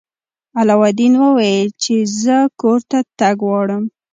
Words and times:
علاوالدین 0.59 1.13
وویل 1.17 1.69
چې 1.83 1.93
زه 2.21 2.37
کور 2.61 2.79
ته 2.89 2.99
تګ 3.19 3.37
غواړم. 3.47 3.83